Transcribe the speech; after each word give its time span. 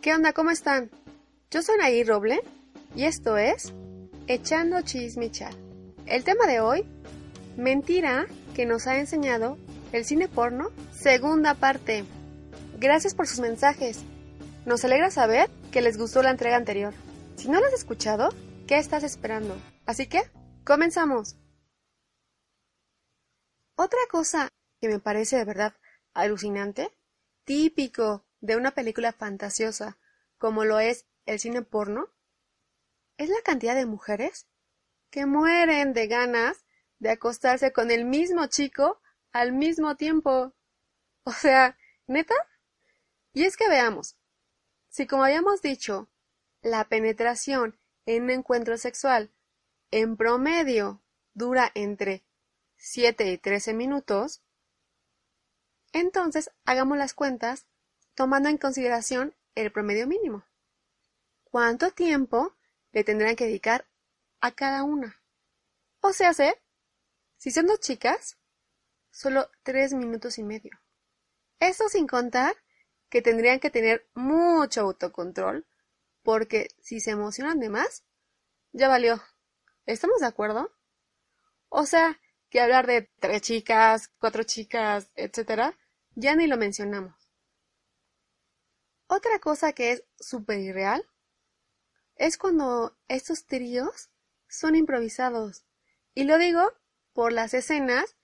¿Qué 0.00 0.14
onda? 0.14 0.32
¿Cómo 0.32 0.50
están? 0.50 0.90
Yo 1.50 1.62
soy 1.62 1.78
Nayir 1.78 2.06
Roble 2.06 2.40
y 2.94 3.04
esto 3.04 3.38
es 3.38 3.72
Echando 4.28 4.80
Chismichal. 4.82 5.56
El 6.06 6.22
tema 6.22 6.46
de 6.46 6.60
hoy, 6.60 6.84
mentira 7.56 8.26
que 8.54 8.66
nos 8.66 8.86
ha 8.86 8.98
enseñado 8.98 9.58
el 9.92 10.04
cine 10.04 10.28
porno, 10.28 10.70
segunda 10.92 11.54
parte. 11.54 12.04
Gracias 12.78 13.14
por 13.14 13.26
sus 13.26 13.40
mensajes. 13.40 14.02
Nos 14.64 14.84
alegra 14.84 15.10
saber 15.10 15.50
que 15.72 15.80
les 15.80 15.98
gustó 15.98 16.22
la 16.22 16.30
entrega 16.30 16.56
anterior. 16.56 16.94
Si 17.36 17.48
no 17.48 17.58
lo 17.58 17.66
has 17.66 17.72
escuchado, 17.72 18.28
¿qué 18.68 18.76
estás 18.76 19.02
esperando? 19.02 19.56
Así 19.86 20.06
que, 20.06 20.30
comenzamos. 20.64 21.36
Otra 23.76 24.00
cosa 24.10 24.50
que 24.80 24.88
me 24.88 25.00
parece 25.00 25.36
de 25.36 25.44
verdad 25.44 25.74
alucinante, 26.12 26.90
típico 27.44 28.25
de 28.46 28.54
una 28.54 28.70
película 28.70 29.12
fantasiosa 29.12 29.98
como 30.38 30.64
lo 30.64 30.78
es 30.78 31.04
el 31.24 31.40
cine 31.40 31.62
porno, 31.62 32.08
es 33.16 33.28
la 33.28 33.42
cantidad 33.44 33.74
de 33.74 33.86
mujeres 33.86 34.46
que 35.10 35.26
mueren 35.26 35.92
de 35.92 36.06
ganas 36.06 36.64
de 37.00 37.10
acostarse 37.10 37.72
con 37.72 37.90
el 37.90 38.04
mismo 38.04 38.46
chico 38.46 39.00
al 39.32 39.52
mismo 39.52 39.96
tiempo. 39.96 40.54
O 41.24 41.32
sea, 41.32 41.76
¿neta? 42.06 42.36
Y 43.32 43.44
es 43.44 43.56
que 43.56 43.68
veamos, 43.68 44.16
si 44.90 45.08
como 45.08 45.24
habíamos 45.24 45.60
dicho, 45.60 46.08
la 46.62 46.84
penetración 46.88 47.76
en 48.06 48.24
un 48.24 48.30
encuentro 48.30 48.78
sexual 48.78 49.32
en 49.90 50.16
promedio 50.16 51.02
dura 51.34 51.72
entre 51.74 52.24
7 52.76 53.32
y 53.32 53.38
13 53.38 53.74
minutos, 53.74 54.42
entonces 55.92 56.52
hagamos 56.64 56.96
las 56.96 57.12
cuentas 57.12 57.66
tomando 58.16 58.48
en 58.48 58.58
consideración 58.58 59.36
el 59.54 59.70
promedio 59.70 60.08
mínimo. 60.08 60.44
¿Cuánto 61.44 61.92
tiempo 61.92 62.56
le 62.90 63.04
tendrán 63.04 63.36
que 63.36 63.44
dedicar 63.44 63.86
a 64.40 64.50
cada 64.50 64.82
una? 64.82 65.22
O 66.00 66.12
sea, 66.12 66.32
si 67.36 67.50
son 67.50 67.66
dos 67.66 67.78
chicas, 67.78 68.38
solo 69.10 69.50
tres 69.62 69.92
minutos 69.92 70.38
y 70.38 70.42
medio. 70.42 70.80
Eso 71.60 71.88
sin 71.88 72.06
contar 72.06 72.56
que 73.08 73.22
tendrían 73.22 73.60
que 73.60 73.70
tener 73.70 74.08
mucho 74.14 74.80
autocontrol, 74.80 75.66
porque 76.22 76.68
si 76.80 77.00
se 77.00 77.12
emocionan 77.12 77.60
de 77.60 77.68
más, 77.68 78.02
ya 78.72 78.88
valió. 78.88 79.22
¿Estamos 79.84 80.20
de 80.20 80.26
acuerdo? 80.26 80.72
O 81.68 81.86
sea, 81.86 82.18
que 82.48 82.60
hablar 82.60 82.86
de 82.86 83.10
tres 83.20 83.42
chicas, 83.42 84.08
cuatro 84.18 84.42
chicas, 84.42 85.10
etcétera, 85.14 85.78
ya 86.14 86.34
ni 86.34 86.46
lo 86.46 86.56
mencionamos. 86.56 87.25
Otra 89.08 89.38
cosa 89.38 89.72
que 89.72 89.92
es 89.92 90.04
súper 90.18 90.58
irreal 90.58 91.08
es 92.16 92.38
cuando 92.38 92.96
estos 93.08 93.46
tríos 93.46 94.10
son 94.48 94.74
improvisados. 94.74 95.64
Y 96.14 96.24
lo 96.24 96.38
digo 96.38 96.72
por 97.12 97.32
las 97.32 97.54
escenas 97.54 98.16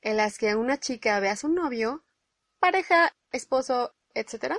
en 0.00 0.16
las 0.16 0.38
que 0.38 0.54
una 0.54 0.78
chica 0.78 1.20
ve 1.20 1.28
a 1.28 1.36
su 1.36 1.48
novio, 1.48 2.04
pareja, 2.58 3.14
esposo, 3.30 3.94
etc., 4.14 4.54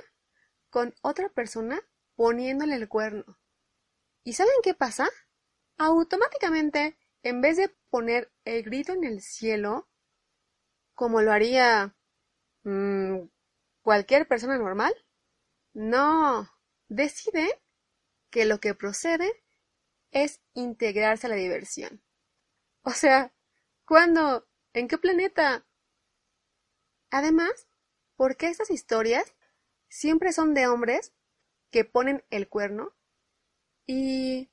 con 0.70 0.94
otra 1.02 1.28
persona 1.28 1.80
poniéndole 2.14 2.74
el 2.74 2.88
cuerno. 2.88 3.38
¿Y 4.24 4.34
saben 4.34 4.54
qué 4.62 4.74
pasa? 4.74 5.08
Automáticamente, 5.76 6.98
en 7.22 7.40
vez 7.40 7.56
de 7.56 7.68
poner 7.90 8.32
el 8.44 8.62
grito 8.62 8.92
en 8.92 9.04
el 9.04 9.22
cielo, 9.22 9.88
como 10.94 11.22
lo 11.22 11.32
haría 11.32 11.94
mmm, 12.64 13.20
cualquier 13.82 14.26
persona 14.26 14.58
normal, 14.58 14.94
no, 15.72 16.48
decide 16.88 17.60
que 18.30 18.44
lo 18.44 18.60
que 18.60 18.74
procede 18.74 19.44
es 20.10 20.40
integrarse 20.54 21.26
a 21.26 21.30
la 21.30 21.36
diversión. 21.36 22.02
O 22.82 22.90
sea, 22.90 23.34
¿cuándo? 23.84 24.48
¿En 24.72 24.88
qué 24.88 24.98
planeta? 24.98 25.66
Además, 27.10 27.68
¿por 28.16 28.36
qué 28.36 28.48
estas 28.48 28.70
historias 28.70 29.34
siempre 29.88 30.32
son 30.32 30.54
de 30.54 30.66
hombres 30.66 31.12
que 31.70 31.84
ponen 31.84 32.24
el 32.30 32.48
cuerno 32.48 32.94
y 33.86 34.50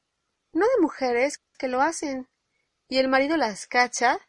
no 0.53 0.65
de 0.65 0.81
mujeres 0.81 1.43
que 1.57 1.67
lo 1.67 1.81
hacen? 1.81 2.29
Y 2.87 2.99
el 2.99 3.07
marido 3.07 3.35
las 3.35 3.67
cacha 3.67 4.19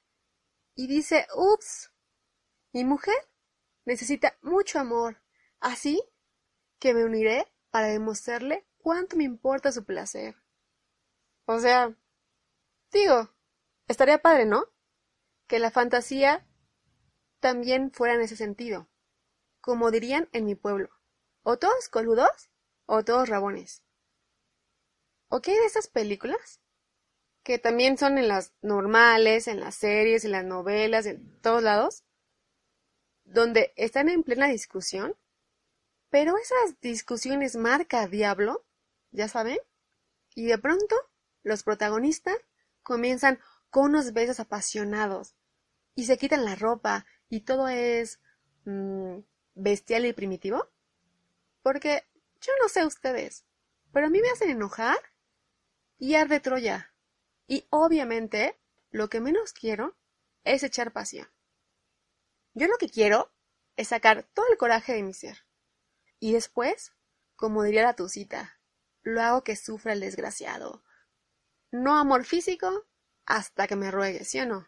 y 0.75 0.87
dice, 0.87 1.27
ups, 1.35 1.93
mi 2.73 2.85
mujer 2.85 3.17
necesita 3.85 4.39
mucho 4.43 4.79
amor. 4.79 5.23
Así 5.61 6.03
que 6.79 6.95
me 6.95 7.05
uniré 7.05 7.47
para 7.71 7.89
demostrarle 7.89 8.67
cuánto 8.79 9.17
me 9.17 9.25
importa 9.25 9.73
su 9.73 9.85
placer. 9.85 10.37
O 11.47 11.59
sea, 11.59 11.95
digo, 12.93 13.31
estaría 13.89 14.19
padre, 14.19 14.47
¿no? 14.47 14.67
Que 15.47 15.59
la 15.59 15.71
fantasía 15.71 16.47
también 17.41 17.93
fuera 17.93 18.15
en 18.15 18.21
ese 18.21 18.37
sentido. 18.37 18.89
Como 19.61 19.91
dirían 19.91 20.29
en 20.33 20.45
mi 20.45 20.55
pueblo, 20.55 20.91
o 21.43 21.59
todos 21.59 21.89
coludos 21.89 22.51
o 22.87 23.05
todos 23.05 23.29
rabones. 23.29 23.83
¿O 25.29 25.41
qué 25.41 25.53
hay 25.53 25.59
de 25.59 25.67
esas 25.67 25.89
películas? 25.89 26.61
Que 27.43 27.59
también 27.59 27.99
son 27.99 28.19
en 28.19 28.29
las 28.29 28.53
normales, 28.63 29.49
en 29.49 29.61
las 29.61 29.75
series, 29.75 30.25
en 30.25 30.33
las 30.33 30.45
novelas, 30.45 31.07
en 31.07 31.41
todos 31.41 31.63
lados, 31.63 32.05
donde 33.25 33.73
están 33.77 34.09
en 34.09 34.23
plena 34.23 34.49
discusión 34.49 35.17
pero 36.11 36.37
esas 36.39 36.81
discusiones 36.81 37.57
marca 37.57 38.07
diablo, 38.07 38.65
ya 39.11 39.29
saben, 39.29 39.59
y 40.35 40.47
de 40.47 40.59
pronto 40.59 40.97
los 41.43 41.63
protagonistas 41.63 42.37
comienzan 42.83 43.41
con 43.71 43.87
unos 43.87 44.13
besos 44.13 44.41
apasionados 44.41 45.37
y 45.95 46.05
se 46.05 46.19
quitan 46.19 46.45
la 46.45 46.55
ropa 46.55 47.07
y 47.29 47.41
todo 47.41 47.69
es 47.69 48.21
mm, 48.65 49.19
bestial 49.55 50.07
y 50.07 50.13
primitivo. 50.13 50.69
Porque 51.63 52.05
yo 52.41 52.53
no 52.63 52.69
sé 52.69 52.85
ustedes, 52.85 53.45
pero 53.93 54.07
a 54.07 54.11
mí 54.11 54.21
me 54.21 54.31
hacen 54.31 54.51
enojar 54.51 54.99
y 55.99 56.15
arde 56.15 56.41
Troya. 56.41 56.93
Y 57.49 57.67
obviamente 57.71 58.59
lo 58.91 59.09
que 59.09 59.21
menos 59.21 59.53
quiero 59.53 59.97
es 60.45 60.63
echar 60.63 60.93
pasión. 60.93 61.29
Yo 62.55 62.67
lo 62.67 62.77
que 62.79 62.89
quiero 62.89 63.33
es 63.77 63.89
sacar 63.89 64.23
todo 64.23 64.47
el 64.51 64.59
coraje 64.59 64.93
de 64.93 65.03
mi 65.03 65.13
ser. 65.13 65.46
Y 66.27 66.33
después, 66.33 66.93
como 67.37 67.63
diría 67.63 67.85
la 67.85 67.95
tucita, 67.95 68.59
lo 69.05 69.23
hago 69.23 69.45
que 69.45 69.55
sufra 69.55 69.93
el 69.93 70.01
desgraciado. 70.01 70.83
No 71.71 71.97
amor 71.97 72.25
físico 72.25 72.89
hasta 73.27 73.69
que 73.69 73.77
me 73.77 73.93
ruegue, 73.93 74.25
¿sí 74.25 74.41
o 74.41 74.47
no? 74.47 74.67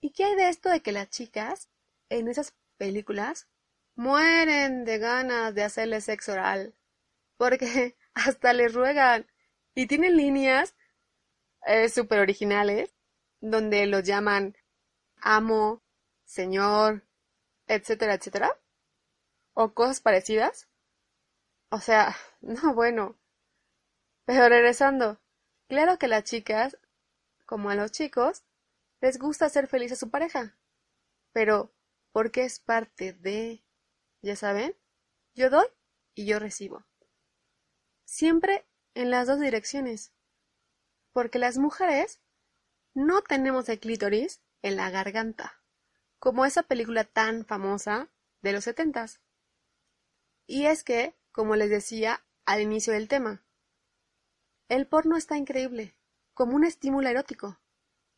¿Y 0.00 0.12
qué 0.12 0.24
hay 0.24 0.34
de 0.34 0.48
esto 0.48 0.70
de 0.70 0.80
que 0.80 0.92
las 0.92 1.10
chicas, 1.10 1.68
en 2.08 2.28
esas 2.28 2.54
películas, 2.78 3.50
mueren 3.96 4.86
de 4.86 4.96
ganas 4.96 5.54
de 5.54 5.62
hacerle 5.62 6.00
sexo 6.00 6.32
oral? 6.32 6.74
Porque 7.36 7.98
hasta 8.14 8.54
les 8.54 8.72
ruegan. 8.72 9.30
Y 9.74 9.88
tienen 9.88 10.16
líneas 10.16 10.74
eh, 11.66 11.90
súper 11.90 12.20
originales, 12.20 12.94
donde 13.42 13.84
los 13.84 14.04
llaman 14.04 14.56
amo, 15.20 15.82
señor, 16.24 17.06
etcétera, 17.66 18.14
etcétera 18.14 18.58
o 19.54 19.72
cosas 19.72 20.00
parecidas. 20.00 20.68
O 21.70 21.80
sea, 21.80 22.14
no 22.40 22.74
bueno. 22.74 23.16
Pero 24.26 24.48
regresando, 24.48 25.20
claro 25.68 25.98
que 25.98 26.08
las 26.08 26.24
chicas, 26.24 26.78
como 27.46 27.70
a 27.70 27.74
los 27.74 27.92
chicos, 27.92 28.44
les 29.00 29.18
gusta 29.18 29.46
hacer 29.46 29.66
feliz 29.66 29.92
a 29.92 29.96
su 29.96 30.10
pareja. 30.10 30.56
Pero, 31.32 31.74
porque 32.12 32.44
es 32.44 32.60
parte 32.60 33.12
de... 33.12 33.64
¿Ya 34.22 34.36
saben? 34.36 34.76
Yo 35.34 35.50
doy 35.50 35.66
y 36.14 36.26
yo 36.26 36.38
recibo. 36.38 36.86
Siempre 38.04 38.66
en 38.94 39.10
las 39.10 39.26
dos 39.26 39.40
direcciones. 39.40 40.12
Porque 41.12 41.38
las 41.38 41.58
mujeres 41.58 42.20
no 42.94 43.22
tenemos 43.22 43.68
el 43.68 43.80
clítoris 43.80 44.40
en 44.62 44.76
la 44.76 44.88
garganta, 44.90 45.60
como 46.18 46.44
esa 46.44 46.62
película 46.62 47.04
tan 47.04 47.44
famosa 47.44 48.08
de 48.40 48.52
los 48.52 48.64
setentas. 48.64 49.20
Y 50.46 50.66
es 50.66 50.84
que, 50.84 51.16
como 51.32 51.56
les 51.56 51.70
decía 51.70 52.24
al 52.44 52.60
inicio 52.60 52.92
del 52.92 53.08
tema, 53.08 53.44
el 54.68 54.86
porno 54.86 55.16
está 55.16 55.36
increíble, 55.36 55.96
como 56.32 56.56
un 56.56 56.64
estímulo 56.64 57.08
erótico, 57.08 57.60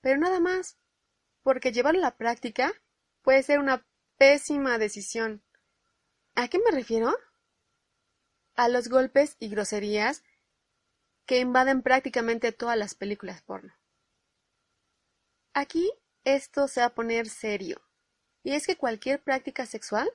pero 0.00 0.18
nada 0.18 0.40
más, 0.40 0.78
porque 1.42 1.72
llevarlo 1.72 2.00
a 2.00 2.10
la 2.10 2.16
práctica 2.16 2.72
puede 3.22 3.42
ser 3.42 3.58
una 3.58 3.86
pésima 4.16 4.78
decisión. 4.78 5.42
¿A 6.34 6.48
qué 6.48 6.58
me 6.58 6.70
refiero? 6.70 7.14
A 8.54 8.68
los 8.68 8.88
golpes 8.88 9.36
y 9.38 9.48
groserías 9.48 10.22
que 11.26 11.40
invaden 11.40 11.82
prácticamente 11.82 12.52
todas 12.52 12.76
las 12.76 12.94
películas 12.94 13.42
porno. 13.42 13.74
Aquí 15.52 15.90
esto 16.24 16.68
se 16.68 16.80
va 16.80 16.86
a 16.86 16.94
poner 16.94 17.28
serio, 17.28 17.80
y 18.42 18.52
es 18.52 18.66
que 18.66 18.76
cualquier 18.76 19.22
práctica 19.22 19.66
sexual 19.66 20.08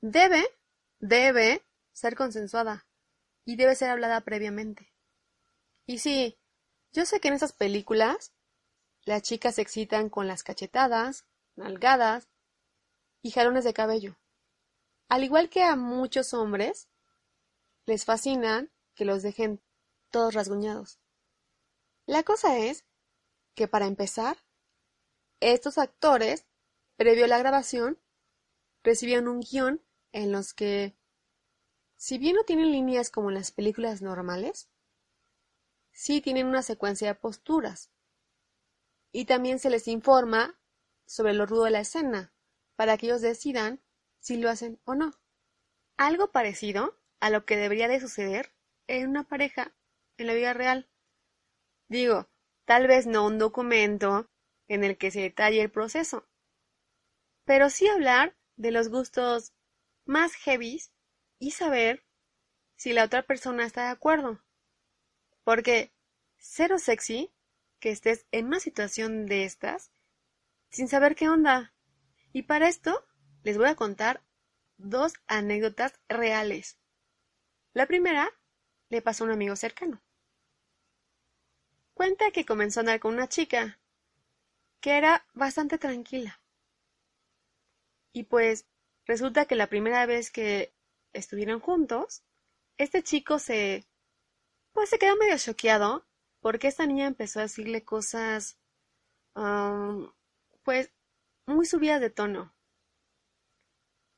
debe, 0.00 0.44
debe 1.02 1.66
ser 1.92 2.16
consensuada 2.16 2.86
y 3.44 3.56
debe 3.56 3.74
ser 3.74 3.90
hablada 3.90 4.22
previamente. 4.22 4.94
Y 5.84 5.98
sí, 5.98 6.38
yo 6.92 7.04
sé 7.04 7.20
que 7.20 7.28
en 7.28 7.34
esas 7.34 7.52
películas 7.52 8.32
las 9.04 9.22
chicas 9.22 9.56
se 9.56 9.62
excitan 9.62 10.08
con 10.08 10.28
las 10.28 10.44
cachetadas, 10.44 11.26
nalgadas 11.56 12.28
y 13.20 13.32
jalones 13.32 13.64
de 13.64 13.74
cabello. 13.74 14.16
Al 15.08 15.24
igual 15.24 15.50
que 15.50 15.64
a 15.64 15.74
muchos 15.74 16.32
hombres, 16.34 16.88
les 17.84 18.04
fascinan 18.04 18.70
que 18.94 19.04
los 19.04 19.22
dejen 19.22 19.60
todos 20.10 20.34
rasguñados. 20.34 21.00
La 22.06 22.22
cosa 22.22 22.58
es 22.58 22.84
que 23.54 23.66
para 23.66 23.86
empezar, 23.86 24.38
estos 25.40 25.78
actores, 25.78 26.46
previo 26.96 27.24
a 27.24 27.28
la 27.28 27.38
grabación, 27.38 28.00
recibían 28.84 29.26
un 29.26 29.40
guion 29.40 29.82
en 30.12 30.32
los 30.32 30.54
que, 30.54 30.94
si 31.96 32.18
bien 32.18 32.36
no 32.36 32.44
tienen 32.44 32.70
líneas 32.70 33.10
como 33.10 33.30
en 33.30 33.34
las 33.34 33.50
películas 33.50 34.02
normales, 34.02 34.70
sí 35.90 36.20
tienen 36.20 36.46
una 36.46 36.62
secuencia 36.62 37.08
de 37.08 37.14
posturas. 37.14 37.90
Y 39.10 39.24
también 39.24 39.58
se 39.58 39.70
les 39.70 39.88
informa 39.88 40.58
sobre 41.06 41.34
lo 41.34 41.46
rudo 41.46 41.64
de 41.64 41.70
la 41.70 41.80
escena, 41.80 42.32
para 42.76 42.96
que 42.96 43.06
ellos 43.06 43.20
decidan 43.20 43.82
si 44.18 44.36
lo 44.36 44.48
hacen 44.48 44.80
o 44.84 44.94
no. 44.94 45.12
Algo 45.96 46.32
parecido 46.32 46.98
a 47.20 47.30
lo 47.30 47.44
que 47.44 47.56
debería 47.56 47.88
de 47.88 48.00
suceder 48.00 48.54
en 48.86 49.08
una 49.08 49.24
pareja 49.24 49.74
en 50.16 50.26
la 50.26 50.34
vida 50.34 50.54
real. 50.54 50.88
Digo, 51.88 52.28
tal 52.64 52.86
vez 52.86 53.06
no 53.06 53.26
un 53.26 53.38
documento 53.38 54.30
en 54.68 54.84
el 54.84 54.96
que 54.96 55.10
se 55.10 55.20
detalle 55.20 55.60
el 55.60 55.70
proceso, 55.70 56.26
pero 57.44 57.70
sí 57.70 57.88
hablar 57.88 58.36
de 58.56 58.70
los 58.70 58.88
gustos 58.88 59.52
más 60.04 60.34
heavies 60.34 60.92
y 61.38 61.52
saber 61.52 62.04
si 62.76 62.92
la 62.92 63.04
otra 63.04 63.22
persona 63.22 63.64
está 63.64 63.84
de 63.84 63.90
acuerdo. 63.90 64.42
Porque 65.44 65.92
cero 66.38 66.78
sexy 66.78 67.32
que 67.78 67.90
estés 67.90 68.26
en 68.30 68.46
una 68.46 68.60
situación 68.60 69.26
de 69.26 69.44
estas 69.44 69.92
sin 70.70 70.88
saber 70.88 71.14
qué 71.14 71.28
onda. 71.28 71.74
Y 72.32 72.42
para 72.42 72.68
esto 72.68 73.04
les 73.42 73.58
voy 73.58 73.68
a 73.68 73.74
contar 73.74 74.22
dos 74.76 75.14
anécdotas 75.26 76.00
reales. 76.08 76.78
La 77.72 77.86
primera 77.86 78.30
le 78.88 79.02
pasó 79.02 79.24
a 79.24 79.26
un 79.26 79.32
amigo 79.32 79.56
cercano. 79.56 80.02
Cuenta 81.94 82.30
que 82.30 82.44
comenzó 82.44 82.80
a 82.80 82.82
andar 82.82 83.00
con 83.00 83.14
una 83.14 83.28
chica 83.28 83.78
que 84.80 84.96
era 84.96 85.26
bastante 85.34 85.78
tranquila. 85.78 86.40
Y 88.12 88.24
pues 88.24 88.66
resulta 89.06 89.46
que 89.46 89.56
la 89.56 89.68
primera 89.68 90.06
vez 90.06 90.30
que 90.30 90.74
estuvieron 91.12 91.60
juntos, 91.60 92.24
este 92.78 93.02
chico 93.02 93.38
se 93.38 93.86
pues 94.72 94.90
se 94.90 94.98
quedó 94.98 95.16
medio 95.16 95.36
choqueado 95.38 96.06
porque 96.40 96.68
esta 96.68 96.86
niña 96.86 97.06
empezó 97.06 97.40
a 97.40 97.42
decirle 97.42 97.84
cosas 97.84 98.58
pues 100.62 100.92
muy 101.46 101.66
subidas 101.66 102.00
de 102.00 102.10
tono. 102.10 102.54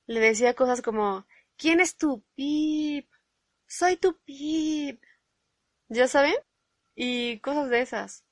Le 0.07 0.21
decía 0.21 0.55
cosas 0.55 0.83
como 0.83 1.27
¿Quién 1.57 1.81
es 1.81 1.97
tu 1.97 2.25
pip? 2.35 3.09
Soy 3.67 3.97
tu 3.97 4.19
pip. 4.25 5.03
¿Ya 5.89 6.09
saben? 6.09 6.35
Y 6.95 7.41
cosas 7.41 7.71
de 7.71 7.81
esas. 7.81 8.25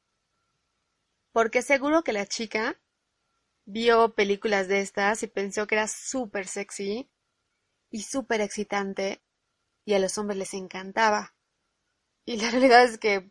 Porque 1.32 1.62
seguro 1.62 2.02
que 2.02 2.12
la 2.12 2.26
chica 2.26 2.80
vio 3.64 4.14
películas 4.14 4.68
de 4.68 4.80
estas 4.80 5.22
y 5.22 5.26
pensó 5.26 5.66
que 5.66 5.76
era 5.76 5.88
súper 5.88 6.46
sexy 6.46 7.10
y 7.90 8.02
súper 8.02 8.40
excitante 8.40 9.22
y 9.84 9.94
a 9.94 9.98
los 9.98 10.16
hombres 10.18 10.38
les 10.38 10.54
encantaba. 10.54 11.34
Y 12.24 12.36
la 12.36 12.50
realidad 12.50 12.84
es 12.84 12.98
que, 12.98 13.28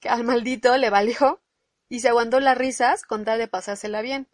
que 0.00 0.08
al 0.08 0.24
maldito 0.24 0.76
le 0.76 0.90
valió 0.90 1.42
y 1.88 2.00
se 2.00 2.08
aguantó 2.08 2.40
las 2.40 2.58
risas 2.58 3.04
con 3.04 3.24
tal 3.24 3.38
de 3.38 3.48
pasársela 3.48 4.02
bien. 4.02 4.28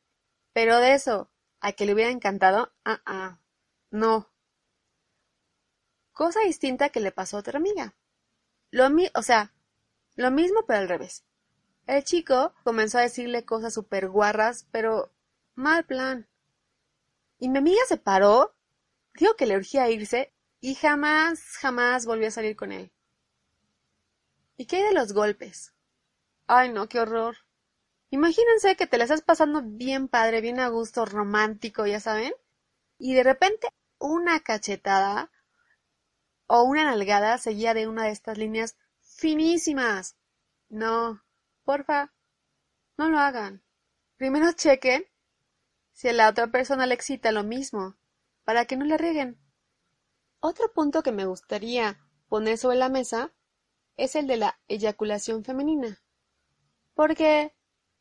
Pero 0.52 0.78
de 0.78 0.94
eso, 0.94 1.30
a 1.60 1.72
que 1.72 1.86
le 1.86 1.94
hubiera 1.94 2.10
encantado, 2.10 2.72
ah, 2.84 3.02
ah, 3.06 3.40
no. 3.90 4.30
Cosa 6.12 6.40
distinta 6.40 6.90
que 6.90 7.00
le 7.00 7.12
pasó 7.12 7.36
a 7.36 7.40
otra 7.40 7.58
amiga. 7.58 7.94
Lo 8.70 8.88
mi 8.90 9.08
o 9.14 9.22
sea, 9.22 9.52
lo 10.16 10.30
mismo 10.30 10.64
pero 10.66 10.80
al 10.80 10.88
revés. 10.88 11.24
El 11.90 12.04
chico 12.04 12.54
comenzó 12.62 12.98
a 12.98 13.02
decirle 13.02 13.44
cosas 13.44 13.75
súper 13.75 14.08
guarras, 14.08 14.64
pero 14.70 15.12
mal 15.56 15.84
plan. 15.84 16.28
Y 17.40 17.48
mi 17.48 17.58
amiga 17.58 17.81
se 17.88 17.96
paró, 17.96 18.54
dijo 19.14 19.34
que 19.34 19.44
le 19.44 19.56
urgía 19.56 19.90
irse 19.90 20.32
y 20.60 20.76
jamás, 20.76 21.40
jamás 21.58 22.06
volvió 22.06 22.28
a 22.28 22.31
salir 22.31 22.54
con 22.54 22.70
él. 22.70 22.92
¿Y 24.56 24.66
qué 24.66 24.76
hay 24.76 24.82
de 24.84 24.92
los 24.92 25.12
golpes? 25.12 25.75
Ay, 26.46 26.70
no, 26.70 26.88
qué 26.88 27.00
horror. 27.00 27.38
Imagínense 28.10 28.76
que 28.76 28.86
te 28.86 28.96
la 28.96 29.02
estás 29.02 29.22
pasando 29.22 29.60
bien 29.60 30.06
padre, 30.06 30.40
bien 30.40 30.60
a 30.60 30.69
gusto, 30.69 31.06
romántico, 31.06 31.86
ya 31.86 31.98
saben, 31.98 32.32
y 32.98 33.14
de 33.14 33.25
repente 33.25 33.66
una 33.98 34.38
cachetada 34.38 35.32
o 36.46 36.62
una 36.62 36.84
nalgada 36.84 37.36
seguía 37.38 37.75
de 37.75 37.88
una 37.88 38.04
de 38.04 38.12
estas 38.12 38.38
líneas 38.38 38.76
finísimas. 39.00 40.14
No, 40.69 41.20
porfa, 41.70 42.12
no 42.99 43.08
lo 43.08 43.20
hagan. 43.20 43.62
Primero 44.17 44.50
chequen 44.50 45.06
si 45.93 46.08
a 46.08 46.12
la 46.12 46.28
otra 46.28 46.49
persona 46.49 46.84
le 46.84 46.94
excita 46.94 47.31
lo 47.31 47.44
mismo, 47.44 47.96
para 48.43 48.64
que 48.64 48.76
no 48.76 48.84
le 48.84 48.99
rieguen. 48.99 49.38
Otro 50.40 50.72
punto 50.72 51.05
que 51.05 51.12
me 51.12 51.26
gustaría 51.26 52.00
poner 52.28 52.58
sobre 52.58 52.77
la 52.77 52.89
mesa 52.89 53.32
es 53.96 54.17
el 54.17 54.27
de 54.27 54.36
la 54.36 54.58
eyaculación 54.67 55.44
femenina. 55.44 56.03
Porque 56.94 57.55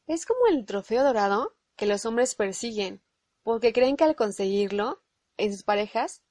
es 0.08 0.26
como 0.26 0.48
el 0.48 0.66
trofeo 0.66 1.04
dorado 1.04 1.56
que 1.76 1.86
los 1.86 2.08
hombres 2.08 2.34
persiguen, 2.34 3.04
porque 3.44 3.72
creen 3.72 3.98
que 3.98 4.04
al 4.04 4.16
conseguirlo, 4.16 5.04
en 5.38 5.52
sus 5.52 5.62
parejas, 5.62 6.24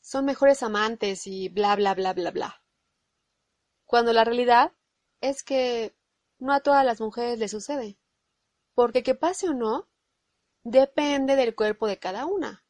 son 0.00 0.24
mejores 0.24 0.62
amantes 0.62 1.26
y 1.26 1.48
bla 1.48 1.74
bla 1.74 1.94
bla 1.94 2.12
bla 2.12 2.30
bla. 2.30 2.62
Cuando 3.86 4.12
la 4.12 4.22
realidad 4.22 4.72
es 5.20 5.42
que 5.42 5.96
no 6.44 6.52
a 6.52 6.60
todas 6.60 6.84
las 6.84 7.00
mujeres 7.00 7.38
les 7.38 7.50
sucede. 7.50 7.96
Porque 8.74 9.02
que 9.02 9.14
pase 9.14 9.48
o 9.48 9.54
no, 9.54 9.88
depende 10.62 11.36
del 11.36 11.54
cuerpo 11.54 11.86
de 11.86 11.98
cada 11.98 12.26
una. 12.26 12.62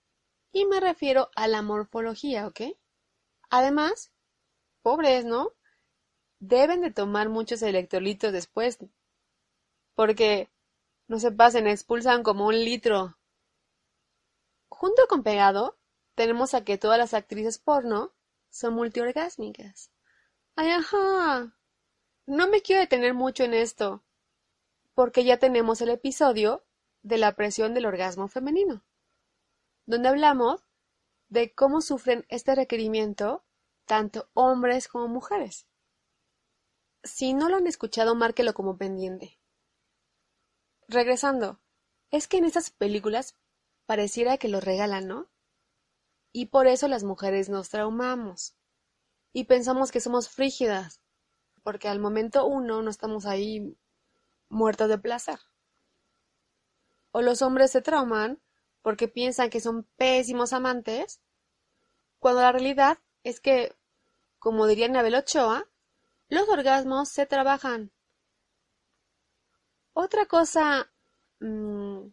Y 0.53 0.65
me 0.65 0.79
refiero 0.79 1.31
a 1.35 1.49
la 1.49 1.61
morfología, 1.61 2.47
¿ok? 2.47 2.61
Además, 3.51 4.13
pobres, 4.83 5.25
¿no? 5.25 5.55
Deben 6.39 6.83
de 6.83 6.93
tomar 6.93 7.29
muchos 7.29 7.63
electrolitos 7.63 8.33
después, 8.33 8.79
porque 9.97 10.53
no 11.09 11.19
se 11.19 11.33
pasen, 11.33 11.67
expulsan 11.67 12.23
como 12.23 12.47
un 12.47 12.55
litro. 12.55 13.19
Junto 14.69 15.09
con 15.09 15.25
pegado, 15.25 15.77
tenemos 16.15 16.55
a 16.55 16.63
que 16.63 16.79
todas 16.79 16.99
las 16.99 17.13
actrices 17.13 17.59
porno 17.59 18.13
son 18.51 18.75
multiorgásmicas. 18.75 19.91
¡Ay, 20.55 20.71
ajá! 20.71 21.57
No 22.27 22.49
me 22.49 22.63
quiero 22.63 22.81
detener 22.81 23.13
mucho 23.13 23.45
en 23.45 23.53
esto, 23.53 24.03
porque 24.95 25.25
ya 25.25 25.39
tenemos 25.39 25.83
el 25.83 25.91
episodio 25.91 26.65
de 27.03 27.19
la 27.19 27.37
presión 27.37 27.75
del 27.75 27.85
orgasmo 27.85 28.29
femenino, 28.29 28.83
donde 29.85 30.09
hablamos 30.09 30.65
de 31.29 31.55
cómo 31.55 31.83
sufren 31.83 32.25
este 32.31 32.55
requerimiento 32.55 33.45
tanto 33.85 34.31
hombres 34.33 34.89
como 34.89 35.07
mujeres. 35.09 35.67
Si 37.03 37.35
no 37.35 37.51
lo 37.51 37.57
han 37.57 37.67
escuchado, 37.67 38.15
márquelo 38.15 38.55
como 38.55 38.79
pendiente. 38.79 39.39
Regresando, 40.89 41.61
es 42.11 42.27
que 42.27 42.39
en 42.39 42.47
estas 42.47 42.71
películas 42.71 43.37
pareciera 43.85 44.39
que 44.39 44.49
lo 44.49 44.61
regalan, 44.61 45.07
¿no? 45.07 45.29
Y 46.33 46.47
por 46.47 46.67
eso 46.67 46.89
las 46.89 47.05
mujeres 47.05 47.51
nos 47.51 47.69
traumamos. 47.69 48.57
Y 49.35 49.45
pensamos 49.45 49.93
que 49.93 50.01
somos 50.01 50.31
frígidas, 50.31 51.04
porque 51.65 51.89
al 51.89 51.99
momento 51.99 52.47
uno 52.47 52.83
no 52.83 52.91
estamos 52.91 53.27
ahí 53.27 53.77
muertos 54.49 54.89
de 54.89 54.99
placer. 54.99 55.41
O 57.11 57.23
los 57.23 57.43
hombres 57.43 57.73
se 57.73 57.83
trauman 57.83 58.41
porque 58.83 59.09
piensan 59.09 59.51
que 59.51 59.61
son 59.61 59.85
pésimos 59.97 60.53
amantes, 60.53 61.21
cuando 62.21 62.43
la 62.43 62.53
realidad 62.53 62.99
es 63.23 63.41
que, 63.41 63.75
como 64.39 64.67
diría 64.67 64.89
Nabel 64.89 65.17
Ochoa, 65.17 65.67
los 66.29 66.49
orgasmos 66.49 67.09
se 67.09 67.27
trabajan. 67.27 67.91
Otra 69.95 70.27
cosa 70.27 70.93
mmm, 71.41 72.09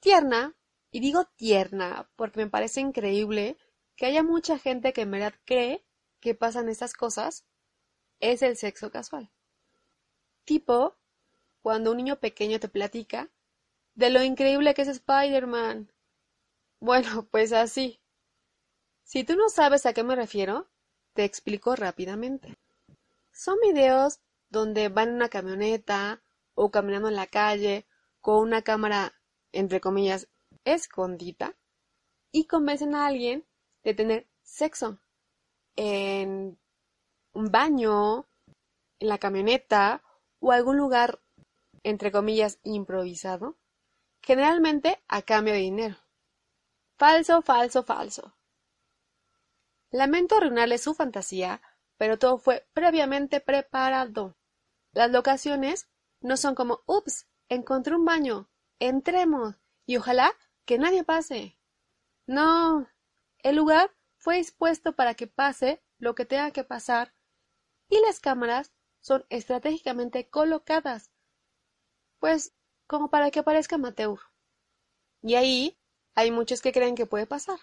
tierna, 0.00 0.54
y 0.90 1.00
digo 1.00 1.24
tierna 1.36 2.10
porque 2.16 2.40
me 2.40 2.50
parece 2.50 2.80
increíble 2.80 3.56
que 3.96 4.06
haya 4.06 4.22
mucha 4.22 4.58
gente 4.58 4.92
que 4.92 5.02
en 5.02 5.10
verdad 5.10 5.34
cree 5.46 5.86
que 6.20 6.34
pasan 6.34 6.68
estas 6.68 6.92
cosas, 6.92 7.46
es 8.22 8.40
el 8.40 8.56
sexo 8.56 8.90
casual. 8.90 9.30
Tipo, 10.44 10.96
cuando 11.60 11.90
un 11.90 11.98
niño 11.98 12.18
pequeño 12.18 12.58
te 12.58 12.68
platica 12.68 13.28
de 13.94 14.08
lo 14.08 14.22
increíble 14.22 14.72
que 14.72 14.82
es 14.82 14.88
Spider-Man. 14.88 15.92
Bueno, 16.80 17.26
pues 17.30 17.52
así. 17.52 18.00
Si 19.02 19.24
tú 19.24 19.36
no 19.36 19.50
sabes 19.50 19.84
a 19.84 19.92
qué 19.92 20.02
me 20.04 20.16
refiero, 20.16 20.70
te 21.12 21.24
explico 21.24 21.76
rápidamente. 21.76 22.56
Son 23.32 23.58
videos 23.60 24.20
donde 24.48 24.88
van 24.88 25.10
en 25.10 25.14
una 25.16 25.28
camioneta 25.28 26.22
o 26.54 26.70
caminando 26.70 27.08
en 27.08 27.16
la 27.16 27.26
calle 27.26 27.86
con 28.20 28.38
una 28.38 28.62
cámara, 28.62 29.12
entre 29.50 29.80
comillas, 29.80 30.28
escondida 30.64 31.56
y 32.30 32.46
convencen 32.46 32.94
a 32.94 33.06
alguien 33.06 33.44
de 33.82 33.94
tener 33.94 34.28
sexo 34.42 35.00
en 35.74 36.58
un 37.32 37.50
baño, 37.50 38.26
en 38.98 39.08
la 39.08 39.18
camioneta 39.18 40.02
o 40.38 40.52
algún 40.52 40.76
lugar, 40.76 41.20
entre 41.82 42.12
comillas, 42.12 42.58
improvisado, 42.62 43.58
generalmente 44.22 45.02
a 45.08 45.22
cambio 45.22 45.54
de 45.54 45.60
dinero. 45.60 45.96
Falso, 46.96 47.42
falso, 47.42 47.82
falso. 47.82 48.36
Lamento 49.90 50.36
arruinarle 50.36 50.78
su 50.78 50.94
fantasía, 50.94 51.60
pero 51.96 52.18
todo 52.18 52.38
fue 52.38 52.66
previamente 52.72 53.40
preparado. 53.40 54.36
Las 54.92 55.10
locaciones 55.10 55.88
no 56.20 56.36
son 56.36 56.54
como, 56.54 56.82
ups, 56.86 57.26
encontré 57.48 57.94
un 57.96 58.04
baño, 58.04 58.48
entremos, 58.78 59.56
y 59.86 59.96
ojalá 59.96 60.32
que 60.64 60.78
nadie 60.78 61.04
pase. 61.04 61.58
No, 62.26 62.88
el 63.38 63.56
lugar 63.56 63.90
fue 64.16 64.36
dispuesto 64.36 64.94
para 64.94 65.14
que 65.14 65.26
pase 65.26 65.82
lo 65.98 66.14
que 66.14 66.24
tenga 66.24 66.52
que 66.52 66.64
pasar, 66.64 67.12
y 67.92 68.00
las 68.00 68.20
cámaras 68.20 68.72
son 69.00 69.26
estratégicamente 69.28 70.30
colocadas, 70.30 71.10
pues 72.20 72.54
como 72.86 73.10
para 73.10 73.30
que 73.30 73.40
aparezca 73.40 73.74
amateur. 73.74 74.18
Y 75.20 75.34
ahí 75.34 75.78
hay 76.14 76.30
muchos 76.30 76.62
que 76.62 76.72
creen 76.72 76.94
que 76.94 77.04
puede 77.04 77.26
pasar. 77.26 77.58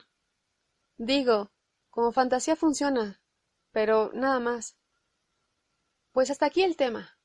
Digo, 0.98 1.52
como 1.90 2.12
fantasía 2.12 2.56
funciona, 2.56 3.20
pero 3.72 4.12
nada 4.14 4.40
más. 4.40 4.78
Pues 6.12 6.30
hasta 6.30 6.46
aquí 6.46 6.62
el 6.62 6.76
tema. 6.76 7.18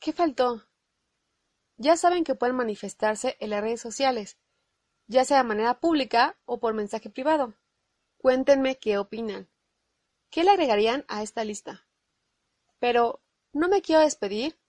¿Qué 0.00 0.12
faltó? 0.12 0.66
Ya 1.76 1.96
saben 1.96 2.24
que 2.24 2.34
pueden 2.34 2.56
manifestarse 2.56 3.36
en 3.38 3.50
las 3.50 3.60
redes 3.60 3.80
sociales, 3.80 4.38
ya 5.06 5.24
sea 5.24 5.38
de 5.38 5.44
manera 5.44 5.78
pública 5.78 6.36
o 6.46 6.58
por 6.58 6.74
mensaje 6.74 7.10
privado. 7.10 7.54
Cuéntenme 8.16 8.76
qué 8.76 8.98
opinan. 8.98 9.48
¿Qué 10.30 10.42
le 10.42 10.50
agregarían 10.50 11.04
a 11.06 11.22
esta 11.22 11.44
lista? 11.44 11.83
Pero 12.84 13.22
no 13.54 13.70
me 13.70 13.80
quiero 13.80 14.02
despedir 14.02 14.60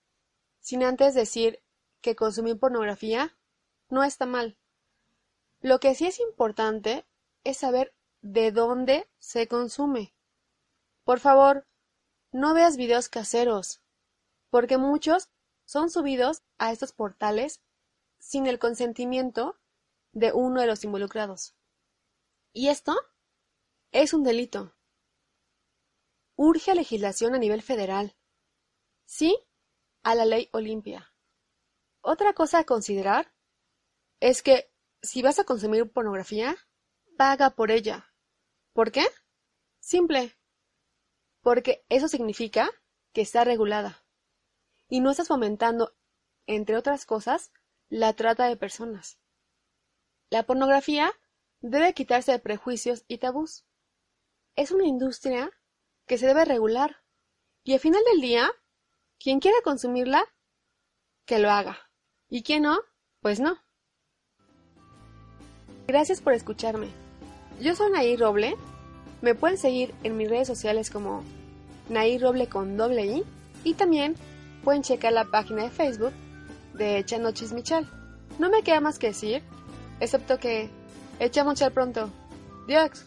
sin 0.60 0.82
antes 0.82 1.14
decir 1.14 1.62
que 2.00 2.16
consumir 2.16 2.58
pornografía 2.58 3.36
no 3.90 4.02
está 4.04 4.24
mal. 4.24 4.56
Lo 5.60 5.80
que 5.80 5.94
sí 5.94 6.06
es 6.06 6.18
importante 6.18 7.06
es 7.44 7.58
saber 7.58 7.94
de 8.22 8.52
dónde 8.52 9.06
se 9.18 9.48
consume. 9.48 10.14
Por 11.04 11.20
favor, 11.20 11.66
no 12.32 12.54
veas 12.54 12.78
videos 12.78 13.10
caseros, 13.10 13.82
porque 14.48 14.78
muchos 14.78 15.28
son 15.66 15.90
subidos 15.90 16.42
a 16.56 16.72
estos 16.72 16.94
portales 16.94 17.60
sin 18.18 18.46
el 18.46 18.58
consentimiento 18.58 19.60
de 20.12 20.32
uno 20.32 20.62
de 20.62 20.66
los 20.66 20.84
involucrados. 20.84 21.54
Y 22.54 22.68
esto 22.68 22.96
es 23.92 24.14
un 24.14 24.24
delito. 24.24 24.75
Urge 26.36 26.74
legislación 26.74 27.34
a 27.34 27.38
nivel 27.38 27.62
federal. 27.62 28.14
Sí 29.04 29.36
a 30.02 30.14
la 30.14 30.24
ley 30.24 30.48
Olimpia. 30.52 31.12
Otra 32.00 32.34
cosa 32.34 32.60
a 32.60 32.64
considerar 32.64 33.32
es 34.20 34.42
que 34.42 34.70
si 35.02 35.22
vas 35.22 35.38
a 35.38 35.44
consumir 35.44 35.90
pornografía, 35.90 36.56
paga 37.16 37.50
por 37.50 37.70
ella. 37.70 38.12
¿Por 38.72 38.92
qué? 38.92 39.06
Simple. 39.80 40.36
Porque 41.40 41.84
eso 41.88 42.08
significa 42.08 42.70
que 43.12 43.22
está 43.22 43.44
regulada 43.44 44.04
y 44.88 45.00
no 45.00 45.10
estás 45.10 45.28
fomentando, 45.28 45.96
entre 46.46 46.76
otras 46.76 47.06
cosas, 47.06 47.50
la 47.88 48.12
trata 48.14 48.46
de 48.46 48.56
personas. 48.56 49.18
La 50.30 50.44
pornografía 50.44 51.12
debe 51.60 51.94
quitarse 51.94 52.32
de 52.32 52.38
prejuicios 52.38 53.04
y 53.08 53.18
tabús. 53.18 53.64
Es 54.54 54.70
una 54.70 54.86
industria 54.86 55.50
que 56.06 56.18
se 56.18 56.26
debe 56.26 56.44
regular 56.44 57.02
y 57.64 57.72
al 57.74 57.80
final 57.80 58.00
del 58.12 58.20
día, 58.20 58.48
quien 59.18 59.40
quiera 59.40 59.56
consumirla, 59.64 60.24
que 61.26 61.40
lo 61.40 61.50
haga. 61.50 61.78
Y 62.28 62.42
quien 62.42 62.62
no, 62.62 62.78
pues 63.20 63.40
no. 63.40 63.58
Gracias 65.88 66.20
por 66.20 66.32
escucharme. 66.32 66.88
Yo 67.60 67.74
soy 67.74 67.90
Nair 67.90 68.20
Roble. 68.20 68.56
Me 69.20 69.34
pueden 69.34 69.58
seguir 69.58 69.94
en 70.04 70.16
mis 70.16 70.30
redes 70.30 70.46
sociales 70.46 70.90
como 70.90 71.24
Nair 71.88 72.22
con 72.48 72.76
doble 72.76 73.06
I 73.06 73.24
y 73.64 73.74
también 73.74 74.14
pueden 74.62 74.82
checar 74.82 75.12
la 75.12 75.24
página 75.24 75.64
de 75.64 75.70
Facebook 75.70 76.12
de 76.74 76.98
Echa 76.98 77.18
Noches 77.18 77.52
Michal. 77.52 77.88
No 78.38 78.48
me 78.48 78.62
queda 78.62 78.80
más 78.80 78.98
que 79.00 79.08
decir, 79.08 79.42
excepto 79.98 80.38
que 80.38 80.70
echamos 81.18 81.58
Michal 81.58 81.72
pronto. 81.72 82.10
Dios. 82.68 83.06